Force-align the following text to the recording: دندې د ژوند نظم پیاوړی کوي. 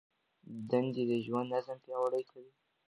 دندې 0.69 1.03
د 1.09 1.11
ژوند 1.25 1.47
نظم 1.53 1.77
پیاوړی 1.85 2.23
کوي. 2.31 2.51